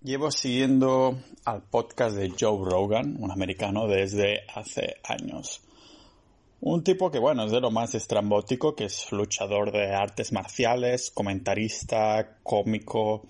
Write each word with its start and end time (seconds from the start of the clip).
Llevo 0.00 0.30
siguiendo 0.30 1.18
al 1.44 1.62
podcast 1.62 2.14
de 2.14 2.30
Joe 2.30 2.70
Rogan, 2.70 3.16
un 3.18 3.32
americano, 3.32 3.88
desde 3.88 4.42
hace 4.54 4.98
años. 5.02 5.60
Un 6.60 6.84
tipo 6.84 7.10
que, 7.10 7.18
bueno, 7.18 7.44
es 7.44 7.50
de 7.50 7.60
lo 7.60 7.72
más 7.72 7.96
estrambótico, 7.96 8.76
que 8.76 8.84
es 8.84 9.10
luchador 9.10 9.72
de 9.72 9.92
artes 9.92 10.30
marciales, 10.32 11.10
comentarista, 11.10 12.38
cómico, 12.44 13.26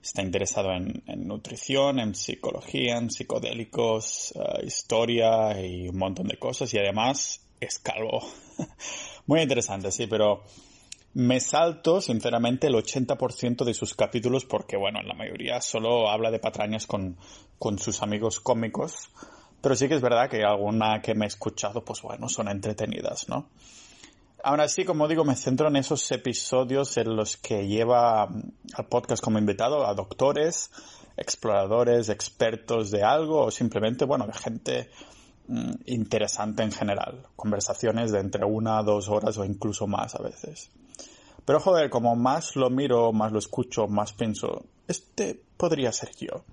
está 0.00 0.22
interesado 0.22 0.70
en, 0.72 1.02
nutrición, 1.26 1.98
en 1.98 2.14
psicología, 2.14 2.98
en 2.98 3.10
psicodélicos, 3.10 4.32
eh, 4.36 4.64
historia 4.64 5.60
y 5.60 5.88
un 5.88 5.98
montón 5.98 6.28
de 6.28 6.38
cosas, 6.38 6.72
y 6.72 6.78
además 6.78 7.40
es 7.58 7.80
calvo. 7.80 8.20
Muy 9.26 9.40
interesante, 9.40 9.90
sí, 9.90 10.06
pero 10.06 10.44
me 11.14 11.40
salto, 11.40 12.00
sinceramente, 12.00 12.68
el 12.68 12.74
80% 12.74 13.64
de 13.64 13.74
sus 13.74 13.94
capítulos 13.94 14.44
porque, 14.44 14.76
bueno, 14.76 15.00
en 15.00 15.08
la 15.08 15.14
mayoría 15.14 15.60
solo 15.60 16.08
habla 16.08 16.30
de 16.30 16.38
patrañas 16.38 16.86
con, 16.86 17.18
con 17.58 17.78
sus 17.78 18.02
amigos 18.02 18.40
cómicos. 18.40 19.10
Pero 19.60 19.76
sí 19.76 19.88
que 19.88 19.94
es 19.94 20.00
verdad 20.00 20.28
que 20.28 20.42
alguna 20.42 21.00
que 21.02 21.14
me 21.14 21.26
he 21.26 21.28
escuchado, 21.28 21.84
pues 21.84 22.02
bueno, 22.02 22.28
son 22.28 22.48
entretenidas, 22.48 23.28
¿no? 23.28 23.48
Aún 24.42 24.60
así, 24.60 24.84
como 24.84 25.06
digo, 25.06 25.24
me 25.24 25.36
centro 25.36 25.68
en 25.68 25.76
esos 25.76 26.10
episodios 26.10 26.96
en 26.96 27.14
los 27.14 27.36
que 27.36 27.68
lleva 27.68 28.24
al 28.24 28.86
podcast 28.88 29.22
como 29.22 29.38
invitado 29.38 29.86
a 29.86 29.94
doctores, 29.94 30.72
exploradores, 31.16 32.08
expertos 32.08 32.90
de 32.90 33.04
algo 33.04 33.44
o 33.44 33.50
simplemente, 33.52 34.04
bueno, 34.04 34.26
de 34.26 34.32
gente 34.32 34.90
mm, 35.46 35.72
interesante 35.86 36.64
en 36.64 36.72
general. 36.72 37.28
Conversaciones 37.36 38.10
de 38.10 38.18
entre 38.18 38.44
una, 38.44 38.82
dos 38.82 39.08
horas 39.08 39.38
o 39.38 39.44
incluso 39.44 39.86
más 39.86 40.16
a 40.16 40.22
veces. 40.22 40.72
Pero 41.44 41.60
joder, 41.60 41.90
como 41.90 42.14
más 42.14 42.56
lo 42.56 42.70
miro, 42.70 43.12
más 43.12 43.32
lo 43.32 43.38
escucho, 43.38 43.88
más 43.88 44.12
pienso, 44.12 44.64
este 44.86 45.40
podría 45.56 45.92
ser 45.92 46.10
yo. 46.16 46.44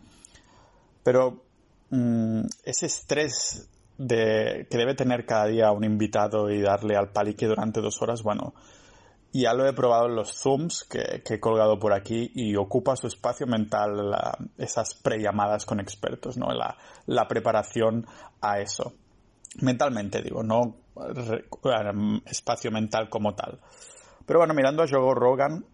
Pero 1.04 1.44
mm, 1.90 2.42
ese 2.64 2.86
estrés 2.88 3.70
de, 3.98 4.68
que 4.70 4.78
debe 4.78 4.96
tener 4.96 5.26
cada 5.26 5.46
día 5.46 5.72
un 5.72 5.84
invitado 5.84 6.50
y 6.50 6.62
darle 6.62 6.96
al 6.96 7.12
palique 7.12 7.46
durante 7.46 7.82
dos 7.82 8.02
horas, 8.02 8.24
bueno, 8.24 8.54
ya 9.32 9.54
lo 9.54 9.68
he 9.68 9.74
probado 9.74 10.08
en 10.08 10.16
los 10.16 10.34
Zooms 10.34 10.84
que, 10.86 11.22
he 11.24 11.40
colgado 11.40 11.78
por 11.78 11.94
aquí 11.94 12.32
y 12.34 12.56
ocupa 12.56 12.96
su 12.96 13.08
espacio 13.08 13.46
mental 13.46 14.12
esas 14.58 14.96
prellamadas 14.96 15.66
con 15.66 15.80
expertos, 15.80 16.38
¿no? 16.38 16.52
La, 16.52 16.78
la 17.06 17.28
preparación 17.28 18.08
a 18.42 18.60
eso. 18.60 18.94
Mentalmente 19.62 20.22
digo, 20.22 20.42
no 20.42 20.78
espacio 22.26 22.72
mental 22.72 23.10
como 23.10 23.36
tal. 23.36 23.60
Pero 24.30 24.42
bueno, 24.42 24.54
mirando 24.54 24.84
a 24.84 24.88
Joe 24.88 25.16
Rogan, 25.16 25.66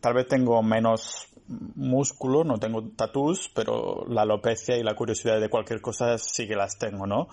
tal 0.00 0.14
vez 0.14 0.26
tengo 0.26 0.60
menos 0.64 1.28
músculo, 1.46 2.42
no 2.42 2.58
tengo 2.58 2.82
tatús, 2.96 3.48
pero 3.54 4.04
la 4.08 4.22
alopecia 4.22 4.76
y 4.76 4.82
la 4.82 4.96
curiosidad 4.96 5.40
de 5.40 5.48
cualquier 5.48 5.80
cosa 5.80 6.18
sí 6.18 6.48
que 6.48 6.56
las 6.56 6.76
tengo, 6.76 7.06
¿no? 7.06 7.28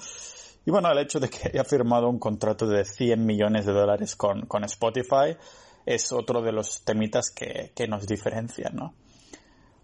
Y 0.67 0.69
bueno, 0.69 0.91
el 0.91 0.99
hecho 0.99 1.19
de 1.19 1.29
que 1.31 1.47
haya 1.47 1.63
firmado 1.63 2.07
un 2.07 2.19
contrato 2.19 2.67
de 2.67 2.85
100 2.85 3.25
millones 3.25 3.65
de 3.65 3.73
dólares 3.73 4.15
con, 4.15 4.45
Spotify 4.65 5.35
es 5.83 6.11
otro 6.11 6.43
de 6.43 6.51
los 6.51 6.85
temitas 6.85 7.31
que, 7.31 7.87
nos 7.87 8.05
diferencian, 8.05 8.75
¿no? 8.75 8.93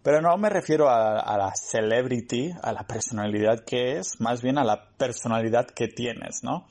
Pero 0.03 0.21
no 0.21 0.38
me 0.38 0.52
refiero 0.52 0.89
a, 0.91 1.38
la 1.39 1.53
celebrity, 1.55 2.53
a 2.61 2.71
la 2.71 2.86
personalidad 2.86 3.66
que 3.66 3.97
es, 3.97 4.21
más 4.21 4.44
bien 4.44 4.59
a 4.59 4.64
la 4.64 4.89
personalidad 4.95 5.66
que 5.66 5.88
tienes, 5.88 6.44
¿no? 6.44 6.67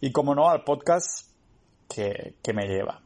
Y 0.00 0.10
como 0.10 0.34
no, 0.34 0.50
al 0.50 0.64
podcast 0.64 1.28
que 1.86 2.52
me 2.52 2.66
lleva. 2.66 3.00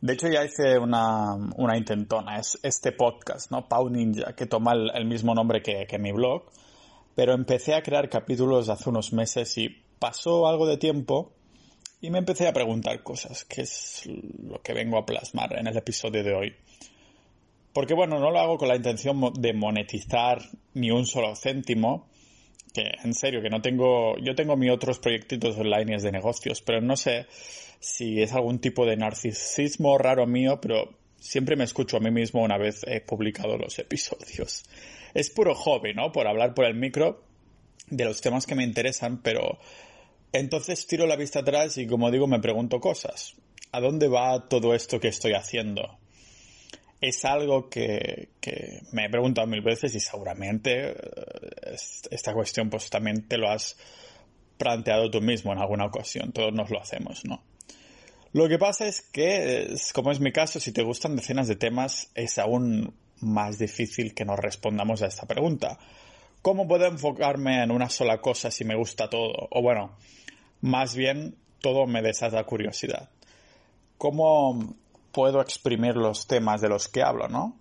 De 0.00 0.12
hecho, 0.12 0.28
ya 0.28 0.44
hice 0.44 0.78
una, 0.78 1.34
una 1.56 1.76
intentona, 1.76 2.38
es 2.38 2.58
este 2.62 2.92
podcast, 2.92 3.50
¿no? 3.50 3.68
Pau 3.68 3.88
Ninja, 3.88 4.34
que 4.34 4.46
toma 4.46 4.72
el, 4.72 5.06
mismo 5.06 5.34
nombre 5.34 5.62
que, 5.62 5.86
que, 5.86 5.98
mi 5.98 6.12
blog, 6.12 6.44
pero 7.14 7.32
empecé 7.32 7.74
a 7.74 7.82
crear 7.82 8.08
capítulos 8.08 8.68
hace 8.68 8.90
unos 8.90 9.12
meses 9.12 9.56
y 9.58 9.68
pasó 9.98 10.46
algo 10.46 10.66
de 10.66 10.76
tiempo 10.76 11.32
y 12.00 12.10
me 12.10 12.18
empecé 12.18 12.46
a 12.46 12.52
preguntar 12.52 13.02
cosas, 13.02 13.44
que 13.44 13.62
es 13.62 14.02
lo 14.06 14.60
que 14.60 14.74
vengo 14.74 14.98
a 14.98 15.06
plasmar 15.06 15.58
en 15.58 15.66
el 15.66 15.76
episodio 15.76 16.22
de 16.22 16.34
hoy. 16.34 16.54
Porque 17.72 17.94
bueno, 17.94 18.18
no 18.18 18.30
lo 18.30 18.38
hago 18.38 18.58
con 18.58 18.68
la 18.68 18.76
intención 18.76 19.32
de 19.34 19.52
monetizar 19.52 20.38
ni 20.74 20.90
un 20.90 21.06
solo 21.06 21.34
céntimo, 21.34 22.06
que 22.76 22.92
en 23.02 23.14
serio, 23.14 23.40
que 23.40 23.48
no 23.48 23.62
tengo, 23.62 24.18
yo 24.18 24.34
tengo 24.34 24.56
mis 24.56 24.70
otros 24.70 24.98
proyectitos 24.98 25.56
online 25.56 25.96
de 25.96 26.12
negocios, 26.12 26.60
pero 26.60 26.82
no 26.82 26.96
sé 26.96 27.26
si 27.80 28.20
es 28.20 28.32
algún 28.34 28.58
tipo 28.58 28.84
de 28.84 28.96
narcisismo 28.96 29.96
raro 29.96 30.26
mío, 30.26 30.60
pero 30.60 30.90
siempre 31.18 31.56
me 31.56 31.64
escucho 31.64 31.96
a 31.96 32.00
mí 32.00 32.10
mismo 32.10 32.42
una 32.42 32.58
vez 32.58 32.84
he 32.86 33.00
publicado 33.00 33.56
los 33.56 33.78
episodios. 33.78 34.64
Es 35.14 35.30
puro 35.30 35.54
hobby, 35.54 35.94
¿no? 35.94 36.12
Por 36.12 36.26
hablar 36.26 36.52
por 36.52 36.66
el 36.66 36.74
micro 36.74 37.24
de 37.88 38.04
los 38.04 38.20
temas 38.20 38.46
que 38.46 38.54
me 38.54 38.64
interesan, 38.64 39.22
pero 39.22 39.58
entonces 40.32 40.86
tiro 40.86 41.06
la 41.06 41.16
vista 41.16 41.38
atrás 41.38 41.78
y 41.78 41.86
como 41.86 42.10
digo 42.10 42.26
me 42.26 42.40
pregunto 42.40 42.78
cosas. 42.78 43.36
¿A 43.72 43.80
dónde 43.80 44.08
va 44.08 44.48
todo 44.48 44.74
esto 44.74 45.00
que 45.00 45.08
estoy 45.08 45.32
haciendo? 45.32 45.98
Es 47.00 47.24
algo 47.24 47.68
que, 47.68 48.30
que 48.40 48.82
me 48.92 49.06
he 49.06 49.10
preguntado 49.10 49.46
mil 49.46 49.60
veces 49.60 49.94
y 49.94 50.00
seguramente 50.00 50.90
eh, 50.90 51.76
esta 52.10 52.32
cuestión 52.32 52.70
pues 52.70 52.88
también 52.88 53.28
te 53.28 53.36
lo 53.36 53.50
has 53.50 53.76
planteado 54.56 55.10
tú 55.10 55.20
mismo 55.20 55.52
en 55.52 55.58
alguna 55.58 55.86
ocasión. 55.86 56.32
Todos 56.32 56.52
nos 56.52 56.70
lo 56.70 56.80
hacemos, 56.80 57.24
¿no? 57.24 57.42
Lo 58.32 58.48
que 58.48 58.58
pasa 58.58 58.86
es 58.86 59.00
que, 59.00 59.74
como 59.94 60.10
es 60.10 60.20
mi 60.20 60.30
caso, 60.30 60.60
si 60.60 60.72
te 60.72 60.82
gustan 60.82 61.16
decenas 61.16 61.48
de 61.48 61.56
temas, 61.56 62.10
es 62.14 62.38
aún 62.38 62.94
más 63.20 63.58
difícil 63.58 64.14
que 64.14 64.26
nos 64.26 64.38
respondamos 64.38 65.00
a 65.00 65.06
esta 65.06 65.26
pregunta. 65.26 65.78
¿Cómo 66.42 66.68
puedo 66.68 66.86
enfocarme 66.86 67.62
en 67.62 67.70
una 67.70 67.88
sola 67.88 68.20
cosa 68.20 68.50
si 68.50 68.64
me 68.64 68.76
gusta 68.76 69.08
todo? 69.08 69.32
O 69.50 69.62
bueno, 69.62 69.96
más 70.60 70.94
bien, 70.94 71.36
todo 71.60 71.86
me 71.86 72.02
desata 72.02 72.44
curiosidad. 72.44 73.08
¿Cómo 73.96 74.76
puedo 75.16 75.40
exprimir 75.40 75.96
los 75.96 76.26
temas 76.26 76.60
de 76.60 76.68
los 76.68 76.88
que 76.88 77.02
hablo, 77.02 77.26
no? 77.26 77.56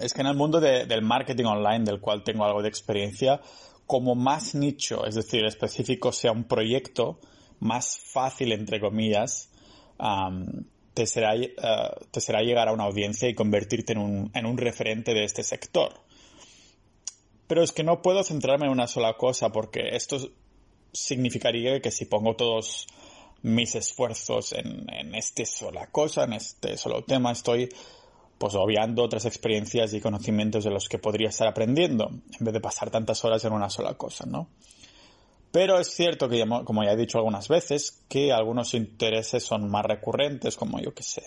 es 0.00 0.14
que 0.14 0.22
en 0.22 0.28
el 0.28 0.34
mundo 0.34 0.58
del 0.58 1.02
marketing 1.02 1.44
online, 1.44 1.84
del 1.84 2.00
cual 2.00 2.24
tengo 2.24 2.46
algo 2.46 2.62
de 2.62 2.70
experiencia, 2.70 3.38
como 3.86 4.14
más 4.14 4.54
nicho, 4.54 5.04
es 5.04 5.14
decir, 5.14 5.44
específico 5.44 6.10
sea 6.10 6.32
un 6.32 6.44
proyecto, 6.44 7.20
más 7.58 7.98
fácil, 7.98 8.52
entre 8.52 8.80
comillas, 8.80 9.50
te, 10.94 11.06
será, 11.06 11.36
eh, 11.36 11.54
te 12.10 12.20
será 12.22 12.40
llegar 12.40 12.68
a 12.68 12.72
una 12.72 12.84
audiencia 12.84 13.28
y 13.28 13.34
convertirte 13.34 13.92
en 13.92 14.46
un 14.46 14.56
referente 14.56 15.12
de 15.12 15.24
este 15.24 15.42
sector. 15.42 16.00
Pero 17.46 17.62
es 17.62 17.72
que 17.72 17.84
no 17.84 18.00
puedo 18.00 18.22
centrarme 18.22 18.64
en 18.64 18.72
una 18.72 18.86
sola 18.86 19.18
cosa 19.18 19.52
porque 19.52 19.90
esto 19.92 20.16
significaría 20.94 21.80
que 21.80 21.90
si 21.90 22.06
pongo 22.06 22.36
todos 22.36 22.86
mis 23.42 23.74
esfuerzos 23.74 24.52
en, 24.52 24.86
en 24.92 25.14
esta 25.14 25.44
sola 25.44 25.86
cosa, 25.88 26.24
en 26.24 26.34
este 26.34 26.76
solo 26.76 27.04
tema, 27.04 27.32
estoy 27.32 27.68
pues 28.38 28.54
obviando 28.54 29.02
otras 29.02 29.26
experiencias 29.26 29.92
y 29.92 30.00
conocimientos 30.00 30.64
de 30.64 30.70
los 30.70 30.88
que 30.88 30.98
podría 30.98 31.28
estar 31.28 31.46
aprendiendo, 31.46 32.08
en 32.08 32.44
vez 32.44 32.54
de 32.54 32.60
pasar 32.60 32.90
tantas 32.90 33.22
horas 33.24 33.44
en 33.44 33.52
una 33.52 33.68
sola 33.68 33.94
cosa, 33.94 34.24
¿no? 34.26 34.48
Pero 35.52 35.78
es 35.78 35.88
cierto 35.88 36.28
que, 36.28 36.46
como 36.64 36.84
ya 36.84 36.92
he 36.92 36.96
dicho 36.96 37.18
algunas 37.18 37.48
veces, 37.48 38.04
que 38.08 38.32
algunos 38.32 38.72
intereses 38.74 39.44
son 39.44 39.68
más 39.68 39.84
recurrentes, 39.84 40.56
como 40.56 40.80
yo 40.80 40.94
que 40.94 41.02
sé, 41.02 41.22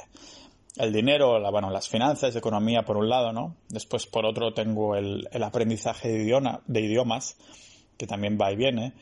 el 0.78 0.92
dinero, 0.92 1.40
la, 1.40 1.52
bueno, 1.52 1.70
las 1.70 1.90
finanzas, 1.90 2.36
economía 2.36 2.84
por 2.84 2.98
un 2.98 3.10
lado, 3.10 3.32
¿no? 3.32 3.58
Después 3.70 4.08
por 4.08 4.26
otro 4.26 4.54
tengo 4.54 4.96
el, 4.96 5.28
aprendizaje 5.44 6.10
de, 6.10 6.24
idioma, 6.24 6.62
de 6.66 6.82
idiomas, 6.82 7.38
que 7.98 8.08
también 8.08 8.38
va 8.42 8.52
y 8.52 8.56
viene, 8.56 8.94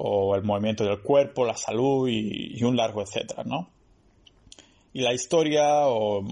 o 0.00 0.36
el 0.36 0.44
movimiento 0.44 0.84
del 0.84 1.02
cuerpo, 1.02 1.44
la 1.44 1.56
salud 1.56 2.08
y, 2.08 2.62
un 2.62 2.76
largo 2.76 3.02
etcétera, 3.02 3.42
¿no? 3.44 3.68
Y 4.92 5.02
la 5.02 5.12
historia, 5.12 5.88
o 5.88 6.24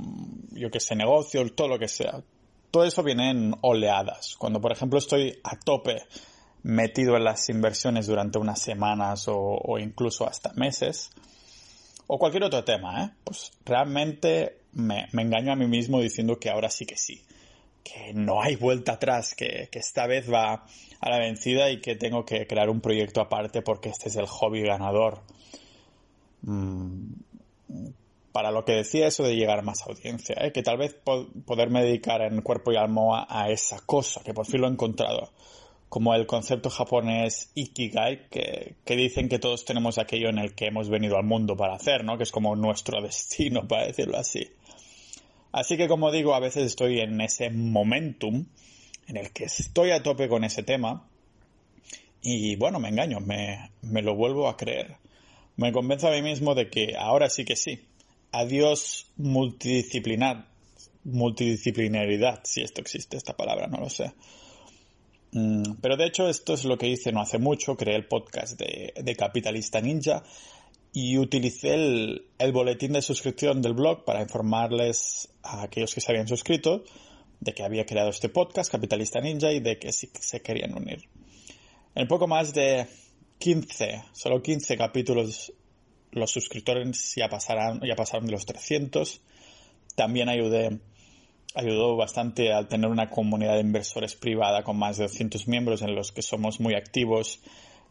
yo 0.52 0.70
que 0.70 0.78
sé, 0.78 0.94
negocio, 0.94 1.44
todo 1.52 1.68
lo 1.68 1.78
que 1.78 1.88
sea. 1.88 2.22
Todo 2.70 2.84
eso 2.84 3.02
viene 3.02 3.30
en 3.30 3.54
oleadas. 3.62 4.36
Cuando, 4.38 4.60
por 4.60 4.70
ejemplo, 4.70 4.98
estoy 4.98 5.38
a 5.42 5.58
tope 5.58 6.02
metido 6.62 7.16
en 7.16 7.24
las 7.24 7.48
inversiones 7.48 8.06
durante 8.06 8.38
unas 8.38 8.60
semanas 8.60 9.26
o, 9.28 9.78
incluso 9.80 10.28
hasta 10.28 10.52
meses, 10.54 11.10
o 12.06 12.18
cualquier 12.18 12.44
otro 12.44 12.62
tema, 12.62 13.04
¿eh? 13.04 13.10
pues 13.24 13.50
realmente 13.64 14.60
me, 14.72 15.08
engaño 15.12 15.52
a 15.52 15.56
mí 15.56 15.66
mismo 15.66 16.00
diciendo 16.00 16.38
que 16.38 16.50
ahora 16.50 16.70
sí 16.70 16.86
que 16.86 16.96
sí, 16.96 17.24
que 17.86 18.12
no 18.14 18.42
hay 18.42 18.56
vuelta 18.56 18.92
atrás, 18.92 19.34
que, 19.34 19.68
esta 19.72 20.06
vez 20.06 20.32
va 20.32 20.66
a 21.00 21.10
la 21.10 21.18
vencida 21.18 21.70
y 21.70 21.80
que 21.80 21.94
tengo 21.94 22.24
que 22.24 22.46
crear 22.46 22.68
un 22.68 22.80
proyecto 22.80 23.20
aparte 23.20 23.62
porque 23.62 23.90
este 23.90 24.08
es 24.08 24.16
el 24.16 24.26
hobby 24.26 24.62
ganador. 24.62 25.20
Mm, 26.42 27.12
para 28.32 28.50
lo 28.50 28.64
que 28.64 28.72
decía 28.72 29.06
eso 29.06 29.22
de 29.22 29.36
llegar 29.36 29.60
a 29.60 29.62
más 29.62 29.82
audiencia, 29.86 30.36
¿eh? 30.40 30.52
que 30.52 30.62
tal 30.62 30.78
vez 30.78 30.94
poderme 31.44 31.82
dedicar 31.82 32.20
en 32.22 32.42
cuerpo 32.42 32.72
y 32.72 32.76
alma 32.76 33.26
a 33.28 33.50
esa 33.50 33.80
cosa, 33.86 34.22
que 34.22 34.34
por 34.34 34.46
fin 34.46 34.60
lo 34.60 34.66
he 34.66 34.70
encontrado 34.70 35.30
como 35.88 36.14
el 36.14 36.26
concepto 36.26 36.68
japonés 36.68 37.52
Ikigai, 37.54 38.28
que, 38.28 38.74
que, 38.84 38.96
dicen 38.96 39.28
que 39.28 39.38
todos 39.38 39.64
tenemos 39.64 39.98
aquello 39.98 40.28
en 40.28 40.38
el 40.38 40.54
que 40.54 40.66
hemos 40.66 40.88
venido 40.88 41.16
al 41.16 41.24
mundo 41.24 41.56
para 41.56 41.76
hacer, 41.76 42.04
¿no? 42.04 42.18
Que 42.18 42.24
es 42.24 42.32
como 42.32 42.56
nuestro 42.56 43.00
destino, 43.02 43.66
para 43.68 43.86
decirlo 43.86 44.18
así. 44.18 44.50
Así 45.56 45.78
que 45.78 45.88
como 45.88 46.12
digo, 46.12 46.34
a 46.34 46.38
veces 46.38 46.64
estoy 46.64 47.00
en 47.00 47.18
ese 47.22 47.48
momentum 47.48 48.44
en 49.08 49.16
el 49.16 49.30
que 49.30 49.44
estoy 49.44 49.90
a 49.90 50.02
tope 50.02 50.28
con 50.28 50.44
ese 50.44 50.62
tema 50.62 51.08
y 52.20 52.56
bueno, 52.56 52.78
me 52.78 52.90
engaño, 52.90 53.20
me, 53.20 54.02
lo 54.02 54.14
vuelvo 54.14 54.48
a 54.48 54.56
creer. 54.58 54.98
Me 55.56 55.72
convenzo 55.72 56.08
a 56.08 56.10
mí 56.10 56.20
mismo 56.20 56.54
de 56.54 56.68
que 56.68 56.94
ahora 56.98 57.30
sí 57.30 57.46
que 57.46 57.56
sí. 57.56 57.86
Adiós 58.32 59.06
multidisciplinar, 59.16 60.46
multidisciplinaridad, 61.04 62.42
si 62.44 62.60
esto 62.60 62.82
existe, 62.82 63.16
esta 63.16 63.34
palabra, 63.34 63.66
no 63.66 63.80
lo 63.80 63.88
sé. 63.88 64.12
Mm, 65.32 65.76
pero 65.80 65.96
de 65.96 66.04
hecho 66.04 66.28
esto 66.28 66.52
es 66.52 66.66
lo 66.66 66.76
que 66.76 66.88
hice 66.88 67.12
no 67.12 67.22
hace 67.22 67.38
mucho, 67.38 67.78
creé 67.78 67.96
el 67.96 68.08
podcast 68.08 68.60
de, 68.60 68.92
de 68.94 69.16
Capitalista 69.16 69.80
Ninja 69.80 70.22
y 70.98 71.18
utilicé 71.18 71.74
el, 71.74 72.26
el, 72.38 72.52
boletín 72.52 72.94
de 72.94 73.02
suscripción 73.02 73.60
del 73.60 73.74
blog 73.74 74.06
para 74.06 74.22
informarles 74.22 75.28
a 75.42 75.64
aquellos 75.64 75.94
que 75.94 76.00
se 76.00 76.10
habían 76.10 76.26
suscrito 76.26 76.84
de 77.38 77.52
que 77.52 77.62
había 77.62 77.84
creado 77.84 78.08
este 78.08 78.30
podcast, 78.30 78.72
Capitalista 78.72 79.20
Ninja, 79.20 79.52
y 79.52 79.60
de 79.60 79.78
que 79.78 79.92
sí 79.92 80.08
se 80.18 80.40
querían 80.40 80.74
unir. 80.74 81.06
En 81.94 82.08
poco 82.08 82.26
más 82.26 82.54
de 82.54 82.86
15, 83.40 84.04
solo 84.12 84.42
15 84.42 84.78
capítulos, 84.78 85.52
los 86.12 86.30
suscriptores 86.30 87.14
ya, 87.14 87.28
pasarán, 87.28 87.82
ya 87.86 87.94
pasaron 87.94 88.24
de 88.24 88.32
los 88.32 88.46
300. 88.46 89.20
También 89.96 90.30
ayudé, 90.30 90.80
ayudó 91.54 91.94
bastante 91.96 92.54
al 92.54 92.68
tener 92.68 92.88
una 92.88 93.10
comunidad 93.10 93.56
de 93.56 93.60
inversores 93.60 94.16
privada 94.16 94.62
con 94.62 94.78
más 94.78 94.96
de 94.96 95.02
200 95.04 95.46
miembros 95.46 95.82
en 95.82 95.94
los 95.94 96.10
que 96.10 96.22
somos 96.22 96.58
muy 96.58 96.72
activos 96.72 97.42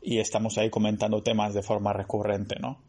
y 0.02 0.18
estamos 0.18 0.58
ahí 0.58 0.72
comentando 0.72 1.22
temas 1.22 1.54
de 1.54 1.62
forma 1.62 1.94
recurrente, 1.94 2.56
¿no? 2.60 2.80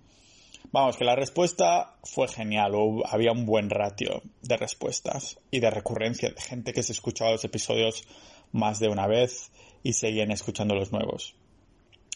Vamos, 0.73 0.97
que 0.97 1.05
la 1.05 1.15
respuesta 1.15 1.97
fue 2.03 2.29
genial, 2.29 2.73
había 3.07 3.33
un 3.33 3.47
buen 3.47 3.71
ratio 3.71 4.23
de 4.43 4.57
respuestas 4.57 5.39
y 5.51 5.61
de 5.61 5.71
recurrencia 5.71 6.31
de 6.31 6.41
gente 6.41 6.73
que 6.73 6.83
se 6.83 6.93
escuchaba 6.93 7.33
los 7.33 7.45
episodios 7.45 8.05
más 8.53 8.79
de 8.81 8.89
una 8.89 9.07
vez 9.07 9.51
y 9.83 9.93
seguían 9.93 10.31
escuchando 10.31 10.75
los 10.75 10.93
nuevos. 10.93 11.35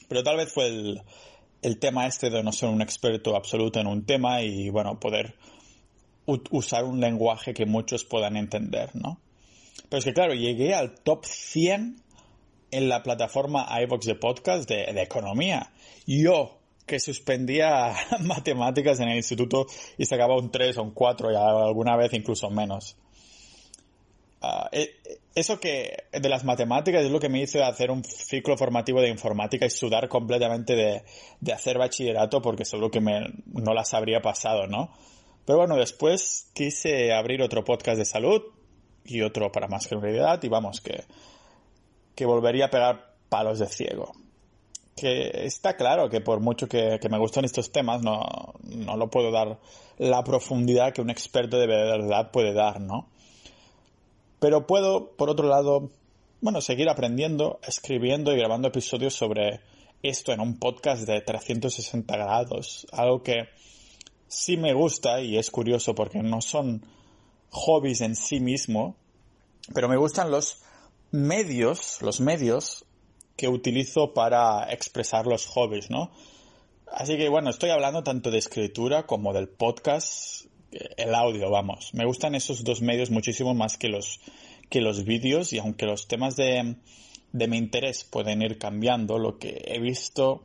Pero 0.08 0.23
tal 0.23 0.37
vez 0.37 0.52
fue 0.52 0.67
el, 0.67 1.79
tema 1.79 2.06
este 2.06 2.31
de 2.31 2.43
no 2.43 2.52
ser 2.52 2.69
un 2.69 2.82
experto 2.82 3.37
absoluto 3.37 3.79
en 3.79 3.87
un 3.87 4.05
tema 4.05 4.43
y, 4.43 4.70
bueno, 4.70 4.99
poder 4.99 5.37
usar 6.26 6.85
un 6.85 7.00
lenguaje 7.00 7.55
que 7.55 7.67
muchos 7.67 8.05
puedan 8.05 8.37
entender, 8.37 8.91
¿no? 8.94 9.20
Pero 9.88 9.99
es 9.99 10.05
que, 10.05 10.12
claro, 10.12 10.35
llegué 10.35 10.75
al 10.75 10.94
top 11.00 11.25
100 11.25 12.02
en 12.73 12.88
la 12.88 13.02
plataforma 13.02 13.69
iVox 13.82 14.06
de 14.06 14.14
podcast 14.14 14.69
de, 14.69 14.93
de 14.93 15.02
economía. 15.02 15.73
Yo, 16.06 16.60
que 16.87 16.99
suspendía 16.99 17.94
matemáticas 18.21 19.00
en 19.00 19.09
el 19.09 19.17
instituto 19.17 19.67
y 19.99 20.06
sacaba 20.06 20.37
un 20.37 20.50
3 20.50 20.79
o 20.79 20.82
un 20.82 20.91
4 20.93 21.32
y 21.32 21.35
alguna 21.37 21.97
vez 21.97 22.12
incluso 22.15 22.50
menos. 22.50 22.97
Ah, 24.43 24.71
eh, 24.73 24.97
eso 25.35 25.61
que 25.61 26.05
de 26.12 26.29
las 26.29 26.44
matemáticas 26.44 27.05
es 27.05 27.11
lo 27.11 27.21
que 27.21 27.29
me 27.29 27.43
hizo 27.43 27.62
hacer 27.62 27.91
un 27.91 28.03
ciclo 28.03 28.56
formativo 28.56 29.00
de 29.03 29.11
informática 29.11 29.67
y 29.67 29.71
sudar 29.71 30.09
completamente 30.09 30.75
de, 30.75 31.53
hacer 31.53 31.77
bachillerato 31.77 32.41
porque 32.41 32.65
seguro 32.65 32.91
que 32.91 33.00
me, 33.00 33.21
no 33.53 33.75
las 33.75 33.93
habría 33.93 34.23
pasado, 34.23 34.67
¿no? 34.67 34.91
Pero 35.44 35.59
bueno, 35.59 35.76
después 35.76 36.50
quise 36.55 37.12
abrir 37.12 37.43
otro 37.43 37.65
podcast 37.65 37.99
de 37.99 38.05
salud 38.05 38.43
y 39.05 39.21
otro 39.23 39.53
para 39.53 39.69
más 39.69 39.87
credibilidad 39.87 40.43
y 40.43 40.49
vamos, 40.49 40.81
que, 40.81 41.05
que 42.15 42.25
volvería 42.25 42.67
a 42.67 42.71
pegar 42.71 43.15
palos 43.29 43.59
de 43.59 43.67
ciego. 43.67 44.12
Que 45.00 45.47
está 45.47 45.76
claro 45.76 46.11
que 46.11 46.20
por 46.20 46.41
mucho 46.41 46.69
que, 46.69 46.99
me 47.08 47.19
gustan 47.19 47.47
estos 47.47 47.73
temas, 47.73 48.02
no, 48.02 48.52
no 48.64 48.99
lo 48.99 49.08
puedo 49.08 49.31
dar 49.31 49.58
la 49.97 50.23
profundidad 50.23 50.93
que 50.93 51.00
un 51.00 51.08
experto 51.08 51.58
de 51.58 51.67
verdad 51.67 52.31
puede 52.31 52.52
dar, 52.52 52.82
¿no? 52.82 53.08
Pero 54.41 54.67
puedo, 54.67 55.12
por 55.17 55.31
otro 55.31 55.49
lado, 55.49 55.88
bueno, 56.43 56.61
seguir 56.61 56.91
aprendiendo, 56.91 57.61
escribiendo 57.67 58.31
y 58.35 58.37
grabando 58.37 58.69
episodios 58.69 59.14
sobre 59.14 59.61
esto 60.02 60.32
en 60.32 60.41
un 60.41 60.58
podcast 60.58 61.06
de 61.06 61.23
360 61.23 62.14
grados. 62.19 62.87
Algo 62.93 63.23
que 63.23 63.49
sí 64.29 64.58
me 64.58 64.75
gusta 64.75 65.23
y 65.23 65.38
es 65.38 65.50
curioso 65.50 65.94
porque 65.94 66.23
no 66.23 66.43
son 66.43 66.85
hobbies 67.49 68.02
en 68.02 68.17
sí 68.17 68.38
mismo, 68.38 68.97
pero 69.73 69.88
me 69.88 69.97
gustan 69.97 70.31
los 70.31 70.61
medios, 71.11 72.02
los 72.02 72.20
medios 72.20 72.85
que 73.41 73.49
utilizo 73.49 74.13
para 74.13 74.71
expresar 74.71 75.27
los 75.27 75.47
hobbies, 75.47 75.89
¿no? 75.89 76.11
Así 76.93 77.17
que 77.17 77.31
bueno, 77.31 77.49
estoy 77.49 77.71
hablando 77.71 78.03
tanto 78.03 78.31
de 78.31 78.37
escritura 78.37 79.07
como 79.07 79.33
del 79.33 79.49
podcast, 79.49 80.45
el 80.71 81.15
audio, 81.15 81.51
vamos. 81.51 81.95
Me 81.95 82.05
gustan 82.05 82.35
esos 82.35 82.65
dos 82.65 82.83
medios 82.83 83.11
muchísimo 83.11 83.55
más 83.55 83.79
que 83.79 83.89
los, 83.89 84.21
que 84.69 84.83
los 84.83 85.05
vídeos 85.05 85.55
y 85.55 85.59
aunque 85.59 85.87
los 85.87 86.07
temas 86.07 86.37
de, 86.37 86.77
de 87.33 87.49
mi 87.49 87.57
interés 87.57 88.05
pueden 88.05 88.43
ir 88.43 88.59
cambiando, 88.59 89.19
lo 89.19 89.39
que 89.39 89.63
he 89.65 89.81
visto 89.81 90.43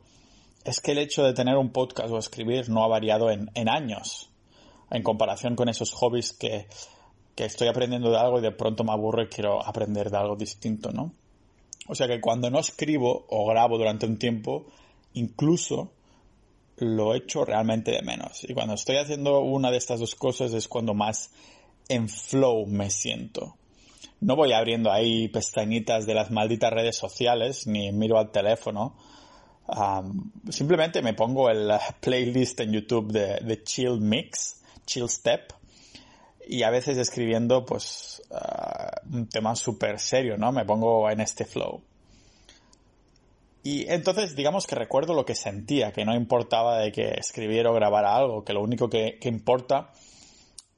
es 0.64 0.80
que 0.80 0.92
el 0.92 0.98
hecho 0.98 1.22
de 1.22 1.34
tener 1.34 1.58
un 1.58 1.72
podcast 1.72 2.10
o 2.10 2.16
escribir 2.16 2.70
no 2.70 2.82
ha 2.82 2.88
variado 2.88 3.30
en, 3.30 3.50
en 3.52 3.68
años 3.68 4.30
en 4.90 5.02
comparación 5.02 5.54
con 5.54 5.68
esos 5.68 5.92
hobbies 5.92 6.32
que, 6.32 6.66
que 7.34 7.44
estoy 7.44 7.68
aprendiendo 7.68 8.10
de 8.10 8.16
algo 8.16 8.38
y 8.38 8.42
de 8.42 8.52
pronto 8.52 8.84
me 8.84 8.92
aburro 8.92 9.22
y 9.22 9.26
quiero 9.26 9.62
aprender 9.62 10.10
de 10.10 10.16
algo 10.16 10.34
distinto, 10.34 10.92
¿no? 10.92 11.12
O 11.88 11.94
sea 11.94 12.08
que 12.08 12.20
cuando 12.20 12.50
no 12.50 12.58
escribo 12.58 13.26
o 13.28 13.46
grabo 13.46 13.78
durante 13.78 14.06
un 14.06 14.18
tiempo, 14.18 14.66
incluso 15.14 15.92
lo 16.78 17.14
echo 17.14 17.44
realmente 17.44 17.90
de 17.90 18.02
menos. 18.02 18.44
Y 18.44 18.54
cuando 18.54 18.74
estoy 18.74 18.96
haciendo 18.96 19.40
una 19.40 19.70
de 19.70 19.78
estas 19.78 20.00
dos 20.00 20.14
cosas 20.14 20.52
es 20.52 20.68
cuando 20.68 20.94
más 20.94 21.30
en 21.88 22.08
flow 22.08 22.66
me 22.66 22.90
siento. 22.90 23.56
No 24.20 24.36
voy 24.36 24.52
abriendo 24.52 24.90
ahí 24.90 25.28
pestañitas 25.28 26.06
de 26.06 26.14
las 26.14 26.30
malditas 26.30 26.72
redes 26.72 26.96
sociales 26.96 27.66
ni 27.66 27.92
miro 27.92 28.18
al 28.18 28.30
teléfono. 28.30 28.96
simplemente 30.50 31.02
me 31.02 31.14
pongo 31.14 31.50
el 31.50 31.70
playlist 32.00 32.60
en 32.60 32.72
YouTube 32.72 33.12
de, 33.12 33.62
Chill 33.64 34.00
Mix, 34.00 34.62
Chill 34.86 35.08
Step, 35.08 35.52
y 36.46 36.62
a 36.62 36.70
veces 36.70 36.96
escribiendo 36.96 37.64
pues 37.64 38.22
ah, 38.30 38.92
un 39.12 39.28
tema 39.28 39.56
súper 39.56 39.98
serio, 39.98 40.36
¿no? 40.36 40.52
Me 40.52 40.64
pongo 40.64 41.10
en 41.10 41.20
este 41.20 41.44
flow. 41.44 41.82
Y 43.66 43.90
entonces, 43.90 44.36
digamos 44.36 44.64
que 44.64 44.76
recuerdo 44.76 45.12
lo 45.12 45.24
que 45.24 45.34
sentía, 45.34 45.90
que 45.90 46.04
no 46.04 46.14
importaba 46.14 46.78
de 46.78 46.92
que 46.92 47.14
escribiera 47.18 47.68
o 47.72 47.74
grabara 47.74 48.14
algo, 48.14 48.44
que 48.44 48.52
lo 48.52 48.62
único 48.62 48.88
que, 48.88 49.18
importa 49.24 49.90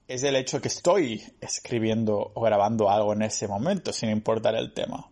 es 0.07 0.23
el 0.23 0.37
hecho 0.37 0.63
que 0.63 0.69
estoy 0.69 1.23
escribiendo 1.39 2.33
o 2.33 2.41
grabando 2.41 2.89
algo 2.89 3.13
en 3.13 3.21
ese 3.21 3.47
momento, 3.47 3.93
sin 3.93 4.09
importar 4.09 4.55
el 4.55 4.73
tema. 4.73 5.07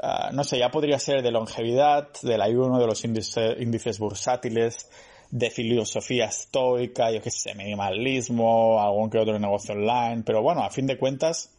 Ah, 0.00 0.30
no 0.32 0.44
sé, 0.44 0.60
ya 0.60 0.70
podría 0.70 1.00
ser 1.00 1.22
de 1.22 1.32
longevidad, 1.32 2.10
del 2.22 2.40
ayuno, 2.40 2.78
de 2.78 2.86
los 2.86 3.04
índices, 3.04 3.98
bursátiles, 3.98 4.88
de 5.30 5.50
filosofía 5.50 6.26
estoica, 6.26 7.10
yo 7.10 7.20
qué 7.20 7.30
sé, 7.30 7.54
minimalismo, 7.54 8.80
algún 8.80 9.10
que 9.10 9.18
otro 9.18 9.38
negocio 9.38 9.74
online, 9.74 10.22
pero 10.24 10.42
bueno, 10.42 10.62
a 10.62 10.70
fin 10.70 10.86
de 10.86 10.96
cuentas, 10.96 11.54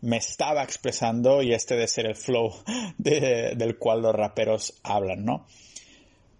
me 0.00 0.18
estaba 0.18 0.62
expresando 0.62 1.42
y 1.42 1.54
este 1.54 1.76
de 1.76 1.88
ser 1.88 2.06
el 2.06 2.14
flow 2.14 2.52
del 2.98 3.78
cual 3.78 4.02
los 4.02 4.14
raperos 4.14 4.78
hablan, 4.82 5.24
¿no? 5.24 5.46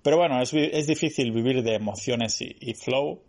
Pero 0.02 0.18
bueno, 0.18 0.42
es, 0.42 0.86
difícil 0.86 1.32
vivir 1.32 1.62
de 1.62 1.74
emociones 1.74 2.42
y, 2.42 2.74
flow, 2.74 3.22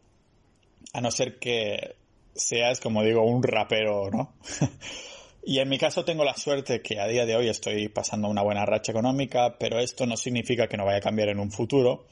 a 0.92 1.00
no 1.00 1.10
ser 1.10 1.40
que 1.40 1.96
seas, 2.34 2.82
como 2.82 3.02
digo, 3.02 3.22
un 3.22 3.44
rapero, 3.44 4.12
¿no? 4.12 4.34
y 5.46 5.60
en 5.60 5.70
mi 5.70 5.78
caso 5.78 6.04
tengo 6.04 6.26
la 6.26 6.36
suerte 6.36 6.82
que 6.82 7.00
a 7.00 7.08
día 7.08 7.26
de 7.26 7.38
hoy 7.38 7.48
estoy 7.48 7.88
pasando 7.88 8.28
una 8.28 8.42
buena 8.42 8.66
racha 8.66 8.92
económica, 8.92 9.58
pero 9.58 9.80
esto 9.80 10.06
no 10.06 10.18
significa 10.18 10.68
que 10.68 10.76
no 10.76 10.84
vaya 10.84 10.98
a 10.98 11.02
cambiar 11.02 11.30
en 11.30 11.40
un 11.40 11.50
futuro. 11.50 12.08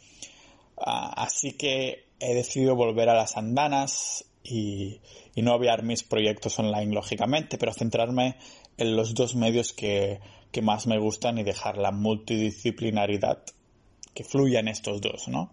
Ah, 0.78 1.14
así 1.16 1.54
que 1.54 2.06
he 2.20 2.34
decidido 2.34 2.76
volver 2.76 3.10
a 3.10 3.16
las 3.16 3.38
andanas 3.38 4.26
y, 4.44 5.02
no 5.36 5.56
obviar 5.56 5.84
mis 5.84 6.04
proyectos 6.04 6.60
online, 6.60 6.94
lógicamente, 6.94 7.58
pero 7.58 7.74
centrarme 7.74 8.38
en 8.78 8.96
los 8.96 9.14
dos 9.14 9.36
medios 9.36 9.74
que, 9.74 10.20
más 10.62 10.86
me 10.86 11.00
gustan 11.00 11.40
y 11.40 11.44
dejar 11.44 11.78
la 11.78 11.92
multidisciplinaridad 11.92 13.44
que 14.14 14.24
fluya 14.24 14.60
en 14.60 14.68
estos 14.68 15.02
dos, 15.02 15.28
¿no? 15.28 15.52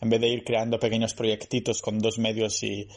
En 0.00 0.10
vez 0.10 0.20
de 0.20 0.28
ir 0.28 0.44
creando 0.44 0.80
pequeños 0.80 1.14
proyectitos 1.14 1.80
con 1.80 2.00
dos 2.00 2.18
medios 2.18 2.62
y, 2.62 2.88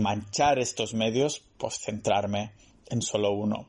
manchar 0.00 0.58
estos 0.58 0.94
medios, 0.94 1.42
pues 1.56 1.78
centrarme 1.78 2.52
en 2.90 3.00
solo 3.00 3.32
uno. 3.32 3.68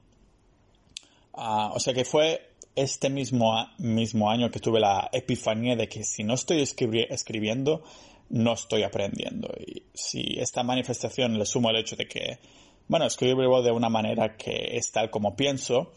Ah, 1.34 1.72
o 1.74 1.80
sea 1.80 1.94
que 1.94 2.04
fue 2.04 2.49
este 2.76 3.10
mismo, 3.10 3.54
mismo 3.78 4.30
año 4.30 4.52
que 4.52 4.60
tuve 4.60 4.80
la 4.80 5.10
epifanía 5.12 5.76
de 5.76 5.88
que 5.88 6.04
si 6.04 6.24
no 6.24 6.34
estoy 6.36 6.62
escribiendo, 6.62 7.84
no 8.30 8.54
estoy 8.54 8.84
aprendiendo. 8.84 9.50
Y 9.60 9.84
si 9.94 10.40
esta 10.40 10.64
manifestación 10.64 11.38
le 11.38 11.46
sumo 11.46 11.70
el 11.70 11.78
hecho 11.78 11.96
de 11.96 12.08
que, 12.08 12.40
bueno, 12.88 13.06
escribo 13.06 13.62
de 13.62 13.72
una 13.72 13.90
manera 13.90 14.38
que 14.38 14.78
es 14.78 14.92
tal 14.92 15.10
como 15.10 15.36
pienso, 15.36 15.92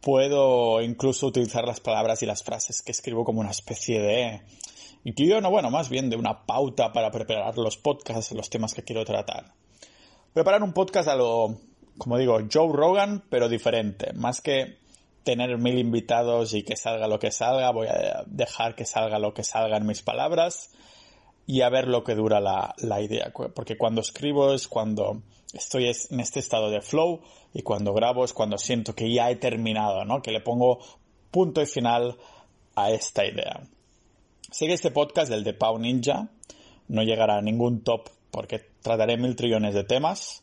puedo 0.00 0.80
incluso 0.82 1.26
utilizar 1.26 1.64
las 1.64 1.80
palabras 1.80 2.22
y 2.22 2.26
las 2.26 2.42
frases 2.42 2.82
que 2.82 2.92
escribo 2.92 3.24
como 3.24 3.40
una 3.40 3.50
especie 3.50 4.00
de 4.00 4.40
yo 5.04 5.40
no, 5.40 5.50
bueno, 5.50 5.70
más 5.70 5.88
bien 5.88 6.10
de 6.10 6.16
una 6.16 6.44
pauta 6.44 6.92
para 6.92 7.10
preparar 7.10 7.56
los 7.56 7.76
podcasts, 7.76 8.32
los 8.32 8.50
temas 8.50 8.74
que 8.74 8.82
quiero 8.82 9.04
tratar. 9.04 9.54
Preparar 10.34 10.62
un 10.62 10.72
podcast 10.72 11.08
a 11.08 11.16
lo 11.16 11.56
como 11.98 12.16
digo, 12.16 12.38
Joe 12.50 12.72
Rogan, 12.72 13.24
pero 13.28 13.48
diferente. 13.48 14.12
Más 14.14 14.40
que 14.40 14.78
tener 15.24 15.58
mil 15.58 15.78
invitados 15.78 16.54
y 16.54 16.62
que 16.62 16.76
salga 16.76 17.06
lo 17.06 17.18
que 17.18 17.30
salga, 17.30 17.70
voy 17.70 17.88
a 17.88 18.24
dejar 18.26 18.74
que 18.74 18.84
salga 18.84 19.18
lo 19.18 19.34
que 19.34 19.44
salga 19.44 19.76
en 19.76 19.86
mis 19.86 20.02
palabras 20.02 20.70
y 21.46 21.62
a 21.62 21.68
ver 21.70 21.88
lo 21.88 22.04
que 22.04 22.14
dura 22.14 22.40
la, 22.40 22.74
la 22.78 23.00
idea. 23.00 23.32
Porque 23.32 23.76
cuando 23.76 24.00
escribo 24.00 24.52
es 24.52 24.68
cuando 24.68 25.22
estoy 25.52 25.86
en 25.86 26.20
este 26.20 26.40
estado 26.40 26.70
de 26.70 26.80
flow 26.80 27.20
y 27.54 27.62
cuando 27.62 27.94
grabo 27.94 28.24
es 28.24 28.32
cuando 28.32 28.58
siento 28.58 28.94
que 28.94 29.12
ya 29.12 29.30
he 29.30 29.36
terminado, 29.36 30.04
¿no? 30.04 30.22
Que 30.22 30.30
le 30.30 30.40
pongo 30.40 30.78
punto 31.30 31.62
y 31.62 31.66
final 31.66 32.16
a 32.74 32.90
esta 32.90 33.26
idea. 33.26 33.62
Sigue 34.50 34.74
este 34.74 34.90
podcast 34.90 35.30
del 35.30 35.44
de 35.44 35.54
Pau 35.54 35.78
Ninja. 35.78 36.28
No 36.88 37.02
llegará 37.02 37.36
a 37.36 37.42
ningún 37.42 37.82
top 37.82 38.08
porque 38.30 38.60
trataré 38.82 39.16
mil 39.16 39.36
trillones 39.36 39.74
de 39.74 39.84
temas. 39.84 40.42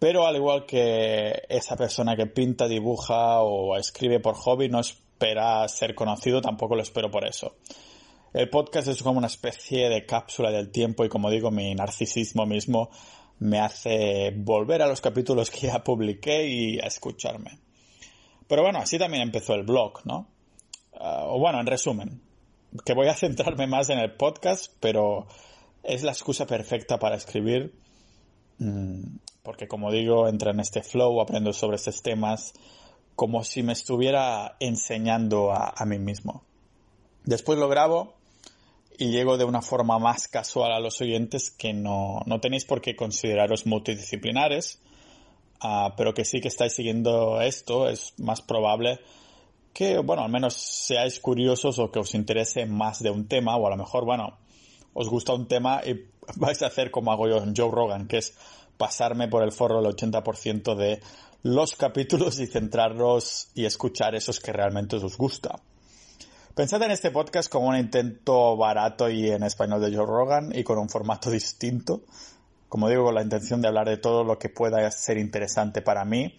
Pero 0.00 0.26
al 0.26 0.34
igual 0.34 0.64
que 0.66 1.42
esa 1.48 1.76
persona 1.76 2.16
que 2.16 2.26
pinta, 2.26 2.66
dibuja 2.66 3.42
o 3.42 3.76
escribe 3.76 4.18
por 4.18 4.34
hobby 4.34 4.68
no 4.68 4.80
espera 4.80 5.68
ser 5.68 5.94
conocido, 5.94 6.40
tampoco 6.40 6.74
lo 6.74 6.82
espero 6.82 7.10
por 7.10 7.26
eso. 7.26 7.56
El 8.32 8.48
podcast 8.48 8.88
es 8.88 9.02
como 9.02 9.18
una 9.18 9.26
especie 9.26 9.90
de 9.90 10.06
cápsula 10.06 10.50
del 10.50 10.70
tiempo 10.70 11.04
y 11.04 11.10
como 11.10 11.30
digo, 11.30 11.50
mi 11.50 11.74
narcisismo 11.74 12.46
mismo 12.46 12.90
me 13.40 13.58
hace 13.58 14.32
volver 14.36 14.80
a 14.80 14.86
los 14.86 15.02
capítulos 15.02 15.50
que 15.50 15.66
ya 15.66 15.84
publiqué 15.84 16.48
y 16.48 16.78
a 16.78 16.86
escucharme. 16.86 17.58
Pero 18.48 18.62
bueno, 18.62 18.78
así 18.78 18.98
también 18.98 19.22
empezó 19.22 19.54
el 19.54 19.64
blog, 19.64 20.00
¿no? 20.06 20.28
Ah, 20.94 21.24
o 21.26 21.38
bueno, 21.38 21.60
en 21.60 21.66
resumen, 21.66 22.22
que 22.84 22.94
voy 22.94 23.08
a 23.08 23.14
centrarme 23.14 23.66
más 23.66 23.90
en 23.90 23.98
el 23.98 24.12
podcast, 24.12 24.72
pero 24.80 25.26
es 25.82 26.02
la 26.02 26.12
excusa 26.12 26.46
perfecta 26.46 26.98
para 26.98 27.16
escribir, 27.16 27.74
mm, 28.58 29.02
porque 29.42 29.68
como 29.68 29.90
digo, 29.90 30.28
entro 30.28 30.50
en 30.50 30.60
este 30.60 30.82
flow, 30.82 31.20
aprendo 31.20 31.52
sobre 31.52 31.76
estos 31.76 32.02
temas, 32.02 32.52
como 33.16 33.44
si 33.44 33.62
me 33.62 33.72
estuviera 33.72 34.56
enseñando 34.60 35.52
a, 35.52 35.74
a 35.76 35.84
mí 35.84 35.98
mismo. 35.98 36.42
Después 37.24 37.58
lo 37.58 37.68
grabo 37.68 38.14
y 38.98 39.10
llego 39.10 39.38
de 39.38 39.44
una 39.44 39.62
forma 39.62 39.98
más 39.98 40.28
casual 40.28 40.72
a 40.72 40.80
los 40.80 41.00
oyentes 41.00 41.50
que 41.50 41.72
no, 41.72 42.20
no 42.26 42.40
tenéis 42.40 42.66
por 42.66 42.80
qué 42.80 42.94
consideraros 42.94 43.66
multidisciplinares, 43.66 44.78
uh, 45.62 45.90
pero 45.96 46.12
que 46.12 46.24
sí 46.24 46.40
que 46.40 46.48
estáis 46.48 46.74
siguiendo 46.74 47.40
esto, 47.40 47.88
es 47.88 48.12
más 48.18 48.42
probable 48.42 49.00
que, 49.72 49.98
bueno, 49.98 50.22
al 50.22 50.30
menos 50.30 50.54
seáis 50.54 51.20
curiosos 51.20 51.78
o 51.78 51.90
que 51.90 51.98
os 51.98 52.14
interese 52.14 52.66
más 52.66 53.02
de 53.02 53.10
un 53.10 53.26
tema, 53.26 53.56
o 53.56 53.66
a 53.66 53.70
lo 53.70 53.76
mejor, 53.76 54.04
bueno, 54.04 54.36
os 54.92 55.08
gusta 55.08 55.32
un 55.32 55.46
tema 55.46 55.80
y 55.86 56.06
vais 56.36 56.60
a 56.62 56.66
hacer 56.66 56.90
como 56.90 57.12
hago 57.12 57.28
yo 57.28 57.38
en 57.38 57.54
Joe 57.56 57.70
Rogan, 57.70 58.06
que 58.06 58.18
es 58.18 58.36
pasarme 58.80 59.28
por 59.28 59.42
el 59.42 59.52
forro 59.52 59.80
el 59.80 59.94
80% 59.94 60.74
de 60.74 61.02
los 61.42 61.76
capítulos 61.76 62.40
y 62.40 62.46
centrarlos 62.46 63.50
y 63.54 63.66
escuchar 63.66 64.14
esos 64.14 64.40
que 64.40 64.54
realmente 64.54 64.96
os 64.96 65.18
gusta. 65.18 65.60
Pensad 66.54 66.82
en 66.84 66.90
este 66.90 67.10
podcast 67.10 67.52
como 67.52 67.68
un 67.68 67.76
intento 67.76 68.56
barato 68.56 69.10
y 69.10 69.30
en 69.30 69.42
español 69.42 69.82
de 69.82 69.94
Joe 69.94 70.06
Rogan 70.06 70.50
y 70.54 70.64
con 70.64 70.78
un 70.78 70.88
formato 70.88 71.30
distinto. 71.30 72.00
Como 72.70 72.88
digo, 72.88 73.04
con 73.04 73.14
la 73.14 73.22
intención 73.22 73.60
de 73.60 73.68
hablar 73.68 73.86
de 73.86 73.98
todo 73.98 74.24
lo 74.24 74.38
que 74.38 74.48
pueda 74.48 74.90
ser 74.90 75.18
interesante 75.18 75.82
para 75.82 76.06
mí 76.06 76.38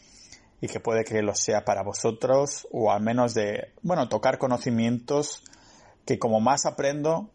y 0.62 0.68
que 0.68 0.80
puede 0.80 1.04
que 1.04 1.22
lo 1.22 1.36
sea 1.36 1.64
para 1.64 1.84
vosotros 1.84 2.68
o 2.72 2.92
al 2.92 3.04
menos 3.04 3.36
de, 3.36 3.72
bueno, 3.84 4.10
tocar 4.10 4.40
conocimientos 4.40 5.44
que 6.08 6.18
como 6.18 6.40
más 6.40 6.66
aprendo, 6.66 7.30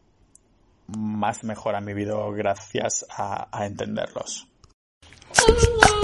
más 0.89 1.45
mejora 1.45 1.81
mi 1.81 1.95
vida 1.95 2.15
gracias 2.35 3.07
a, 3.09 3.49
a 3.57 3.67
entenderlos. 3.67 4.49
哦， 5.39 5.96